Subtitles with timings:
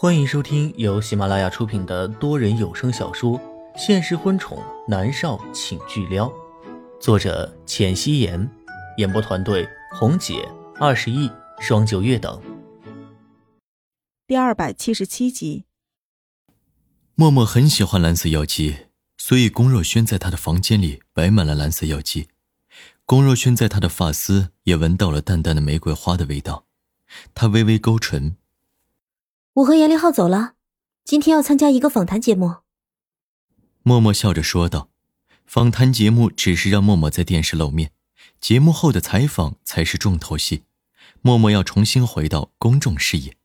[0.00, 3.36] 欢迎收听由喜马拉雅出品的多人有声小说
[3.76, 6.28] 《现实婚宠男少请巨撩》，
[7.00, 8.48] 作者：浅汐颜，
[8.98, 10.48] 演播团队：红姐、
[10.78, 12.40] 二十亿、双九月等。
[14.24, 15.64] 第二百七十七集。
[17.16, 18.76] 默默很喜欢蓝色药剂，
[19.16, 22.28] 所以龚若轩在他的房间里摆满了蓝色药剂。
[23.04, 26.66] 龚若轩在他的发丝也闻到了淡淡的玫瑰花的味道，
[27.34, 28.36] 他微微勾唇。
[29.58, 30.54] 我和严立浩走了，
[31.04, 32.58] 今天要参加一个访谈节目。
[33.82, 34.88] 默默笑着说道
[35.46, 37.90] ：“访谈节目只是让默默在电视露面，
[38.40, 40.62] 节目后的采访才是重头戏。
[41.22, 43.36] 默默要重新回到公众视野。”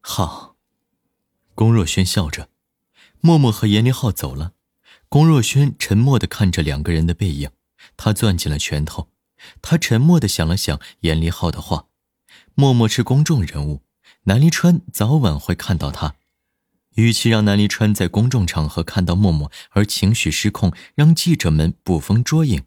[0.00, 0.56] 好，
[1.54, 2.48] 龚若轩笑着。
[3.20, 4.52] 默默和严立浩走了，
[5.10, 7.50] 龚若轩沉默的看着两个人的背影。
[7.98, 9.10] 他攥紧了拳头，
[9.60, 11.88] 他沉默的想了想严立浩的话
[12.56, 13.82] ：“默默是公众人物，
[14.24, 16.14] 南离川早晚会看到他。
[16.94, 22.64] 与其让南离川在公众场合看到默默而情绪失控，让记者们捕风捉影，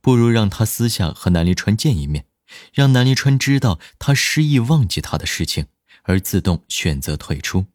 [0.00, 2.24] 不如让他私下和南离川见一面，
[2.72, 5.66] 让南离川知道他失忆忘记他的事情，
[6.04, 7.66] 而自动选择退出。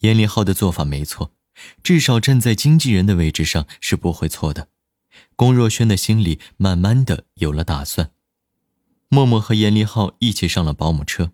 [0.00, 1.32] 严立浩的做法没错，
[1.82, 4.68] 至少站在经纪人的位置上是不会错的。”
[5.36, 8.12] 龚若轩的心里慢慢的有了打算。
[9.08, 11.32] 默默和严立浩一起上了保姆车。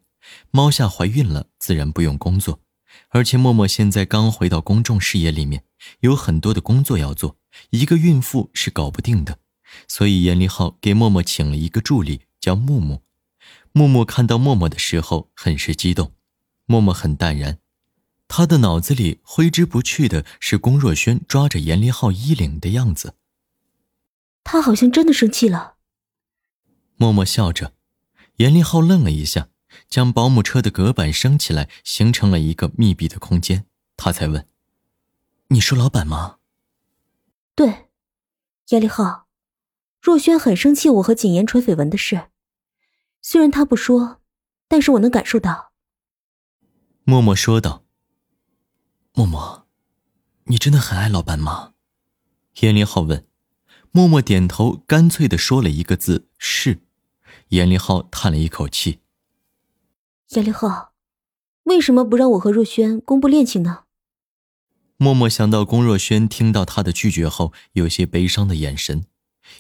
[0.51, 2.61] 猫夏怀孕了，自然不用工作，
[3.09, 5.65] 而且默默现在刚回到公众视野里面，
[6.01, 7.37] 有很多的工作要做，
[7.71, 9.39] 一个孕妇是搞不定的。
[9.89, 13.03] 所以严立浩给默默请了一个助理，叫木木。
[13.73, 16.13] 木木看到默默的时候，很是激动。
[16.67, 17.59] 默默很淡然，
[18.29, 23.17] 他的脑子里挥之不去的是龚若轩抓着严立浩衣领的样子。
[24.45, 25.75] 他好像真的生气了。
[26.97, 27.73] 默默笑着，
[28.37, 29.49] 严立浩愣了一下，
[29.89, 33.67] 将保姆车的隔板升起来，形成了一个密闭的空间。
[33.97, 34.49] 他才问
[35.49, 36.39] ：“你是老板吗
[37.55, 37.91] ？”“对。”
[38.71, 39.27] 严立浩，
[40.01, 42.29] 若轩很生气我和景言传绯闻的事，
[43.21, 44.21] 虽然他不说，
[44.69, 45.73] 但是我能感受到。”
[47.05, 47.85] 默默说道。
[49.13, 49.67] “默默，
[50.45, 51.75] 你真的很爱老板吗？”
[52.61, 53.27] 严立浩问。
[53.93, 56.81] 默默点头，干脆的说了一个字：“是。”
[57.51, 59.01] 严立浩叹了一口气
[60.29, 60.93] ：“严立浩，
[61.65, 63.85] 为什么不让我和若轩公布恋情呢？”
[64.97, 69.07] 默默想到龚若轩听到他的拒绝后有些悲伤的眼神，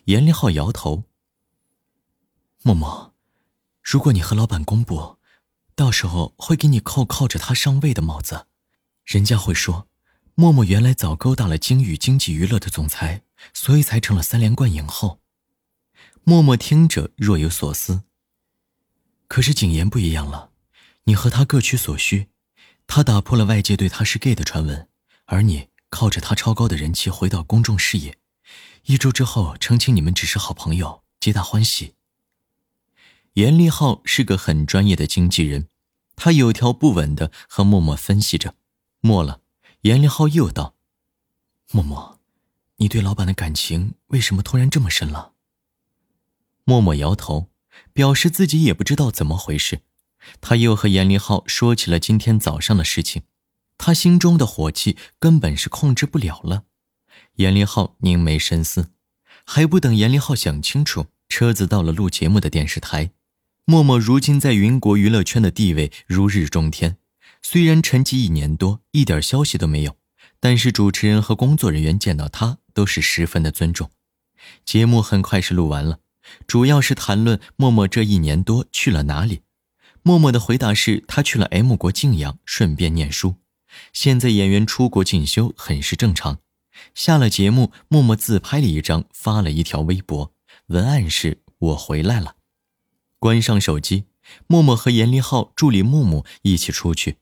[0.05, 1.05] 严立浩摇头
[2.63, 3.15] ：“默默，
[3.83, 5.19] 如果你和老板公布，
[5.75, 8.47] 到时候会给你扣靠着他上位的帽子，
[9.05, 9.89] 人家会说，
[10.35, 15.21] 默默原来早勾搭了鲸宇经济娱乐的总裁。”所以才成了三连冠影后。
[16.23, 18.05] 默默听着若有所思。
[19.29, 20.51] 可是景言不一样了，
[21.05, 22.29] 你和他各取所需，
[22.87, 24.89] 他打破了外界对他是 gay 的传闻，
[25.27, 28.17] 而你靠着他超高的人气回到公众视野，
[28.85, 31.95] 一周之后澄清你们只是好朋友，皆大欢喜。
[33.35, 35.69] 严立浩是个很专业的经纪人，
[36.17, 38.55] 他有条不紊的和默默分析着。
[39.01, 39.41] 默了，
[39.83, 40.77] 严立浩又道
[41.73, 42.21] ：“默默。”
[42.79, 45.35] 你对老板的感情为什么突然这么深了？
[46.65, 47.51] 默默摇头，
[47.93, 49.83] 表示自己也不知道怎么回事。
[50.41, 53.23] 他又和严立浩说起了今天早上的事情，
[53.79, 56.65] 他心中的火气根本是控制不了了。
[57.37, 58.91] 严立浩凝眉深思，
[59.45, 63.11] 还不等严立浩想清楚，车子到了录节目的电视台。
[63.65, 66.97] 默默如今在云国娱乐圈的地位如日中天，
[67.43, 69.97] 虽然沉寂一年多，一点消息都没有，
[70.41, 72.59] 但是主持人和工作人员见到他。
[72.75, 73.93] 都是十分的尊重。
[74.65, 76.01] 节目很快是录完了，
[76.45, 79.43] 主要是谈论默默这一年多去了哪里。
[80.07, 83.37] 默默的回答是他去了 M 国静养，顺便念书。
[83.91, 86.41] 现在演员出国进修很是正常。
[86.95, 90.35] 下了节目，默默自拍了一张，发了一条微博，
[90.67, 92.37] 文案是我回来了。
[93.19, 94.05] 关上手机，
[94.47, 97.17] 默默和严立浩助理木木一起出去。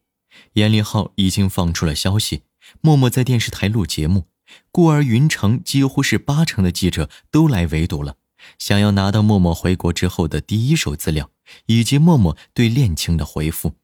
[0.54, 2.42] 严立浩已经放出了消息，
[2.80, 4.26] 默默在电视台录节目。
[4.72, 8.16] 故而云城几乎是八成的记者都来围堵了，
[8.58, 11.30] 想要拿到默默回国之后的第一手资料，
[11.66, 13.76] 以及默默对恋情的回复。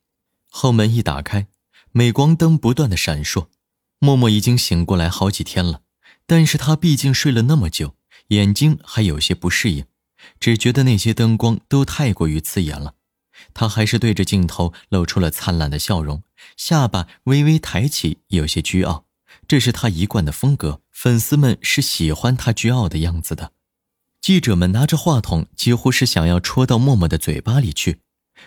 [0.51, 1.49] 后门一打开，
[1.93, 3.49] 镁光灯不断的闪烁。
[3.99, 5.83] 默默已经醒过来好几天了，
[6.27, 7.97] 但是他毕竟睡了那么久，
[8.29, 9.85] 眼睛还有些不适应，
[10.39, 12.95] 只觉得那些灯光都太过于刺眼了。
[13.55, 16.23] 他还是对着镜头露出了灿烂的笑容，
[16.57, 19.07] 下巴微微抬起，有些倨傲。
[19.47, 23.53] 这是他一贯的风格，粉丝们是喜欢他倨傲的样子的。
[24.21, 28.01] 记者们拿着话筒，几乎是想要戳到默默的嘴巴里去。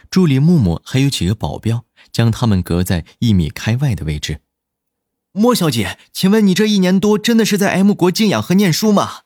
[0.09, 4.39] 助理木木还有几个保镖将他们隔在一米开外的位置。
[5.33, 9.21] 莫小姐，请问你这一年多真的是在 M 国静养和念书吗？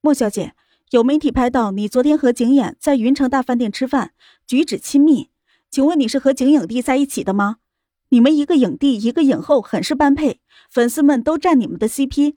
[0.00, 0.54] 莫小姐，
[0.90, 4.12] 有媒体拍到你昨天和景琰在云城大饭店吃饭，
[4.46, 5.30] 举止亲密，
[5.70, 7.56] 请问你是和景影帝在一起的吗？
[8.10, 12.36] 你们一个影帝，一个影后，很是般配，粉丝们都站你们的 CP，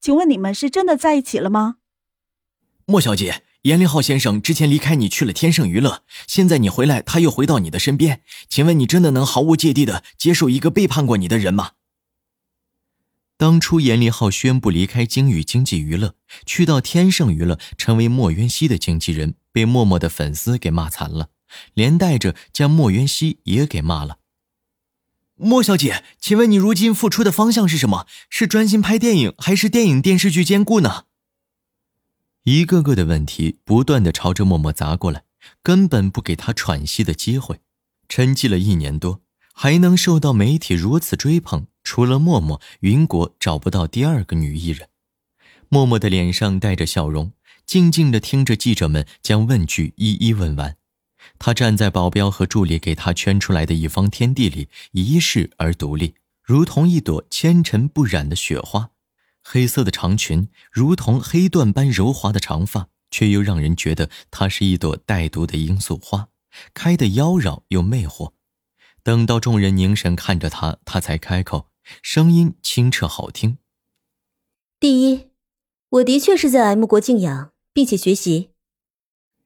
[0.00, 1.76] 请问你们是真的在一起了吗？
[2.90, 11.72] 莫小姐，严凌浩先生之前离开你去了天盛娱乐，现在你回来，他又回到你的身边，请问你真的能毫无芥蒂的接受一个背叛过你的人吗？
[13.36, 16.14] 当初严立浩宣布离开鲸宇经济娱乐，
[16.46, 21.28] 去到天盛娱乐，成为莫渊熙的经纪人，被默默的粉丝给骂惨了，
[21.74, 24.16] 连带着将莫渊熙也给骂了。
[25.34, 28.06] 莫小姐，请问你如今付出的方向是什么？
[28.30, 31.04] 是专心拍电影，还是电影电视剧兼顾呢？
[32.44, 35.24] 一个个的问题不断的朝着默默砸过来，
[35.62, 37.60] 根本不给他喘息的机会。
[38.08, 39.20] 沉寂了一年多，
[39.52, 41.66] 还能受到媒体如此追捧。
[41.84, 44.88] 除了默默，云国找不到第二个女艺人。
[45.68, 47.32] 默默的脸上带着笑容，
[47.66, 50.76] 静静的听着记者们将问句一一问完。
[51.38, 58.90] 他站在保镖和助理给他圈出来的一方天地里，一世而独立，如同一朵纤尘不染的雪花。
[59.50, 66.28] 黑色的长裙，如同黑缎般柔滑的长发，却又让人觉得她是一朵带毒的罂粟花，
[66.74, 68.32] 开得妖娆又魅惑。
[69.02, 71.70] 等到众人凝神看着他，他才开口。
[72.02, 73.56] 声音清澈好听。
[74.78, 75.28] 第一，
[75.88, 78.50] 我的确是在 M 国静养，并且学习。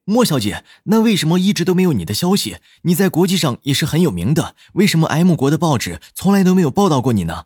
[0.03, 2.57] 莫小姐，那为什么一直都没有你的消息？
[2.81, 7.45] 你在国际上也是很有名的，为什么 M 国的报纸从来都没有报道过你呢？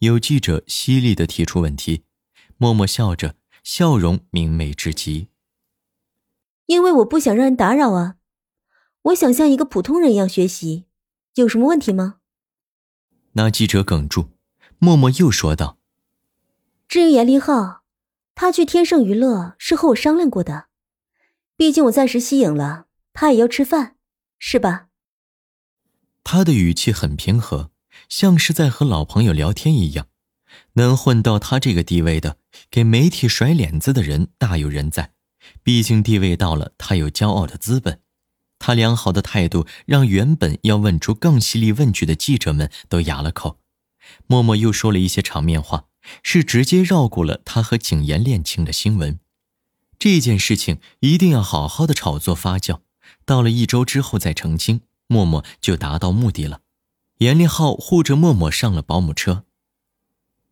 [0.00, 2.04] 有记者犀利的提出问题，
[2.56, 5.28] 默默笑着，笑容明媚至极。
[6.64, 8.16] 因为我不想让人打扰啊，
[9.02, 10.86] 我想像一个普通人一样学习，
[11.34, 12.20] 有什么问题吗？
[13.32, 14.30] 那记者哽住，
[14.78, 15.78] 默默又说道
[16.88, 17.82] ：“至于严立浩，
[18.34, 20.68] 他去天盛娱乐是和我商量过的，
[21.56, 23.96] 毕竟我暂时息影了，他也要吃饭，
[24.38, 24.86] 是吧？”
[26.24, 27.69] 他的语气很平和，
[28.08, 30.06] 像是在和老朋友聊天一样。
[30.74, 32.36] 能混到他这个地位的，
[32.70, 35.12] 给媒体甩脸子的人大有人在，
[35.62, 38.00] 毕竟地位到了，他有骄傲的资本。
[38.58, 43.58] 他良好的态度让原本要问出更犀利问句的记者们都哑了口。
[44.26, 45.86] 默默又说了一些场面话，
[46.22, 49.18] 是直接绕过了他和景言恋情的新闻。
[49.98, 52.80] 这件事情一定要好好的炒作发酵，
[53.24, 56.60] 到了一周之后再澄清，默默就达到目的了。
[57.20, 59.44] 严立浩护着默默上了保姆车。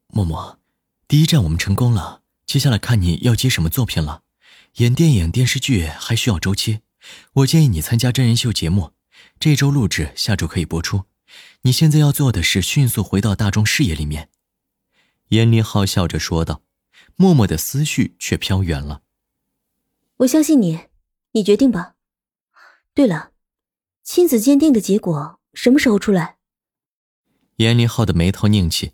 [0.08, 0.60] 默默，
[1.06, 4.22] 第一站我们成功了，接下来看你要接什么作品了。
[4.74, 6.80] 演电影、电视剧还需要周期。
[7.32, 8.92] 我建议你参加真人秀节目，
[9.40, 11.04] 这周录制，下周可以播出。
[11.62, 14.28] 你现在要做的是迅速回到大众视野里面。”
[15.28, 16.60] 严立浩笑着说道，
[17.16, 19.00] 默默的思绪却飘远了。
[20.18, 20.80] “我相信你，
[21.32, 21.94] 你决定吧。
[22.92, 23.30] 对了，
[24.02, 26.36] 亲子鉴定的结果什么时候出来？”
[27.58, 28.92] 严林浩的眉头拧起。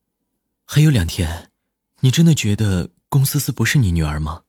[0.64, 1.50] “还有两天。
[2.00, 4.44] 你真的觉得龚思思不是你女儿吗？”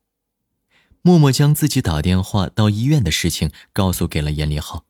[1.02, 4.86] 默默将自己打电话到医院的事情告诉给了严林浩。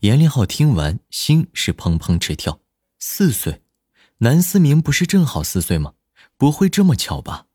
[0.00, 2.60] 严林浩听完，心是砰砰直跳。
[3.00, 3.62] 四岁，
[4.18, 5.94] 南思明不是正好四岁吗？
[6.36, 7.46] 不会这么巧吧？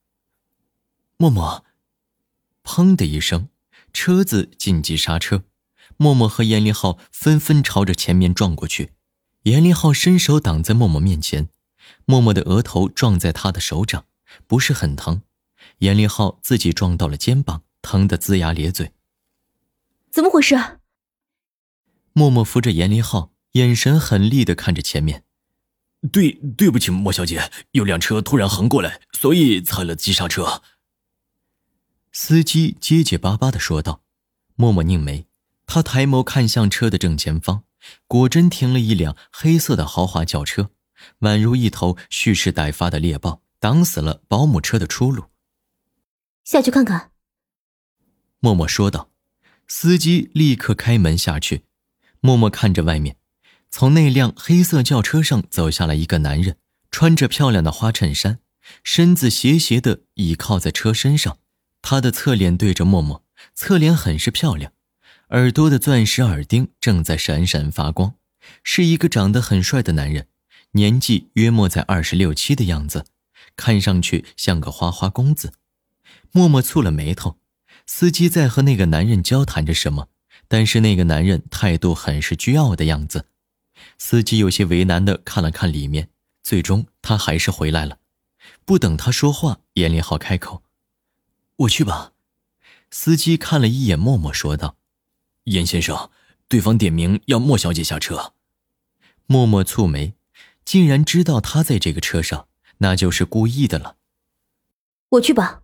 [1.15, 1.63] 默默，
[2.65, 3.47] 砰的一声，
[3.93, 5.45] 车子紧急刹车。
[5.95, 8.91] 默默和严林浩纷纷朝着前面撞过去。
[9.43, 11.49] 严立浩伸手挡在默默面前，
[12.05, 14.05] 默默的额头撞在他的手掌，
[14.47, 15.21] 不是很疼。
[15.79, 17.63] 严立浩自己撞到了肩膀。
[17.81, 18.91] 疼得龇牙咧嘴，
[20.11, 20.79] 怎么回事？
[22.11, 25.23] 默默扶着严立浩，眼神狠厉的看着前面。
[26.11, 30.61] 对，对不起，莫小姐，有辆车突然横过来，所以踩了急刹车。
[32.11, 34.01] 司机结结巴巴的说道。
[34.55, 35.25] 默默拧眉，
[35.65, 37.63] 他抬眸看向车的正前方，
[38.07, 40.71] 果真停了一辆黑色的豪华轿车，
[41.19, 45.25] 宛如一头蓄势待发的猎豹，挡死了保姆车的出路。
[46.43, 47.11] 下去看看。
[48.39, 49.11] 默默说道
[49.67, 51.65] ：“司机立刻开门下去。”
[52.21, 53.17] 默默看着外面，
[53.69, 56.57] 从那辆黑色轿车上走下来一个男人，
[56.91, 58.39] 穿着漂亮的花衬衫，
[58.83, 61.37] 身子斜斜的倚靠在车身上。
[61.81, 64.73] 他的侧脸对着默默，侧脸很是漂亮，
[65.29, 68.15] 耳朵的钻石耳钉正在闪闪发光，
[68.63, 70.27] 是一个长得很帅的男人，
[70.71, 73.05] 年纪约莫在二十六七的样子，
[73.55, 75.53] 看上去像个花花公子。
[76.31, 77.37] 默默蹙了眉头。
[77.85, 80.09] 司机在和那个男人交谈着什么，
[80.47, 83.25] 但是那个男人态度很是倨傲的样子。
[83.97, 86.09] 司机有些为难的看了看里面，
[86.41, 87.99] 最终他还是回来了。
[88.65, 90.63] 不等他说话，严林浩开口
[91.57, 92.13] ：“我去吧。”
[92.91, 94.75] 司机看了一眼默默，说道
[95.45, 96.09] ：“严先生，
[96.47, 98.33] 对方点名要莫小姐下车。”
[99.27, 100.13] 默默蹙眉，
[100.65, 102.47] 竟然知道他在这个车上，
[102.79, 103.97] 那就是故意的了。
[105.09, 105.61] 我去吧。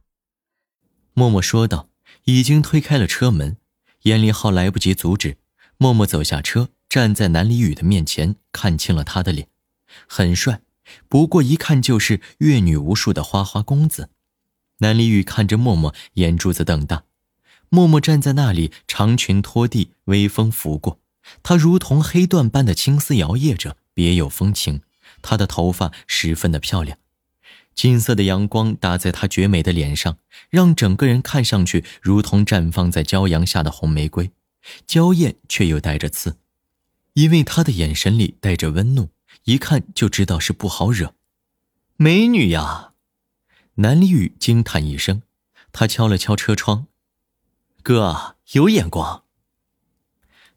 [1.13, 1.89] 默默说道，
[2.25, 3.57] 已经推开了车门。
[4.03, 5.37] 严林浩来不及阻止，
[5.77, 9.47] 默默走下车，站在南离宇的面前，看清了他的脸，
[10.07, 10.61] 很帅，
[11.07, 14.11] 不过一看就是阅女无数的花花公子。
[14.77, 17.05] 南离宇看着默默，眼珠子瞪大。
[17.69, 20.99] 默默站在那里，长裙拖地，微风拂过，
[21.43, 24.81] 她如同黑缎般的青丝摇曳着，别有风情。
[25.21, 26.97] 她的头发十分的漂亮，
[27.73, 30.17] 金色的阳光打在她绝美的脸上，
[30.49, 34.31] 让整个人看上去如同绽放在骄阳下的红玫瑰，
[34.85, 36.37] 娇艳却又带着刺。
[37.13, 39.09] 因为她的眼神里带着温怒，
[39.45, 41.15] 一看就知道是不好惹。
[41.97, 42.91] 美女呀！
[43.75, 45.21] 南离宇惊叹一声，
[45.71, 46.87] 他敲了敲车窗。
[47.85, 49.25] 哥有眼光。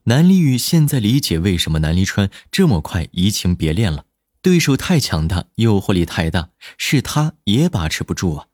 [0.05, 4.07] 南离宇现在理解为什么南离川这么快移情别恋了，
[4.41, 8.47] 对手太强大，诱惑力太大，是他也把持不住啊。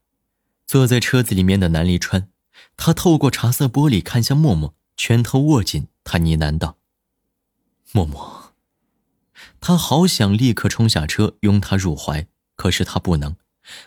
[0.66, 2.28] 坐在车子里面的南离川，
[2.76, 6.78] 他透过茶色玻璃看向默默，拳头握紧，他呢喃道
[7.94, 8.54] ：“默默。”
[9.62, 12.26] 他好想立刻冲下车拥她入怀，
[12.56, 13.36] 可是他不能。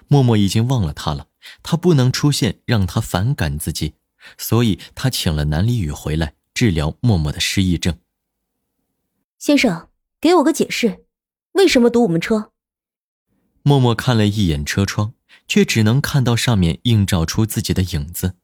[0.07, 1.27] 默默已经忘了他了，
[1.61, 3.95] 他不能出现让他反感自己。
[4.37, 7.97] 所以他请了南离宇回来治疗默默的失忆症。
[9.37, 11.05] 先生，给我个解释，
[11.53, 12.51] 为什么堵我们车？
[13.61, 15.13] 默默看了一眼车窗，
[15.47, 18.35] 却只能看到上面映照出自己的影子。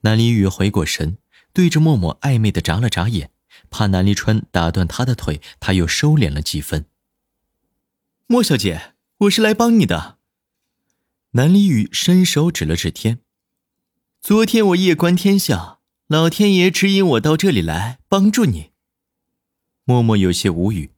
[0.00, 1.18] 南离宇回过神，
[1.52, 3.30] 对着默默暧昧的眨了眨眼，
[3.70, 6.86] 怕南离川打断他的腿，他又收敛了几分。
[8.26, 10.18] 莫小姐，我是来帮你的。
[11.32, 13.20] 南离雨伸手指了指天。
[14.26, 15.78] 昨天我夜观天象，
[16.08, 18.72] 老天爷指引我到这里来帮助你。
[19.84, 20.90] 默默有些无语，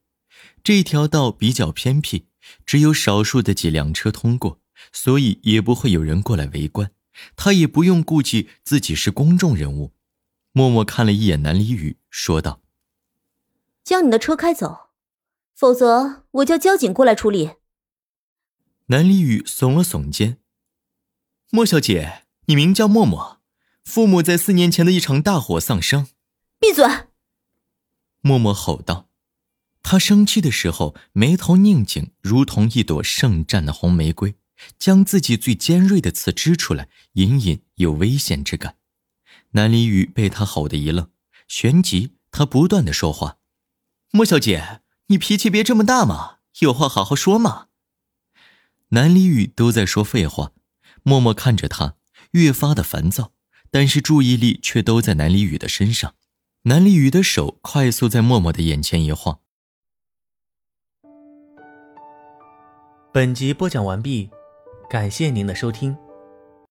[0.65, 2.25] 这条道比较偏僻，
[2.65, 4.63] 只有少数的几辆车通过，
[4.95, 6.91] 所以也不会有人过来围观。
[7.37, 9.93] 他也不用顾忌自己是公众人物。
[10.53, 12.63] 默默看了一眼南离雨，说道
[13.85, 14.89] ：“将你的车开走，
[15.55, 17.51] 否则我叫交警过来处理。”
[18.89, 20.39] 南离雨耸了耸肩
[21.53, 23.43] ：“莫小姐。”你名叫默默，
[23.85, 26.09] 父母在四年前的一场大火丧生。
[26.59, 26.83] 闭嘴！
[28.23, 29.11] 默默吼道。
[29.83, 34.35] 他生气的时候，眉头拧紧，如同一朵盛绽的红玫瑰，
[34.79, 38.77] 将自己最尖锐的刺支出来，隐隐有危险之感。
[39.51, 41.11] 南离宇被他吼得一愣，
[41.49, 43.37] 旋即他不断的说话
[44.11, 47.67] ：“莫小姐，你脾气别这么大嘛，有话好好说嘛。”
[48.89, 50.53] 南离宇都在说废话，
[51.03, 51.97] 默默看着他。
[52.33, 53.33] 越发的烦躁，
[53.71, 56.15] 但是注意力却都在南里宇的身上。
[56.63, 59.39] 南里宇的手快速在默默的眼前一晃。
[63.13, 64.31] 本集播讲完毕，
[64.91, 65.97] 感谢您的收听。